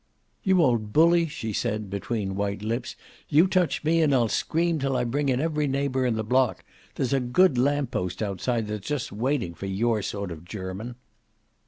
"You 0.41 0.63
old 0.63 0.93
bully!" 0.93 1.27
she 1.27 1.53
said, 1.53 1.91
between 1.91 2.33
white 2.35 2.63
lips. 2.63 2.95
"You 3.29 3.45
touch 3.45 3.83
me, 3.83 4.01
and 4.01 4.15
I'll 4.15 4.29
scream 4.29 4.79
till 4.79 4.97
I 4.97 5.03
bring 5.03 5.29
in 5.29 5.39
every 5.39 5.67
neighbor 5.67 6.07
in 6.07 6.15
the 6.15 6.23
block. 6.23 6.65
There's 6.95 7.13
a 7.13 7.19
good 7.19 7.55
lamp 7.59 7.91
post 7.91 8.23
outside 8.23 8.65
that's 8.67 8.87
just 8.87 9.11
waiting 9.11 9.53
for 9.53 9.67
your 9.67 10.01
sort 10.01 10.31
of 10.31 10.43
German." 10.43 10.95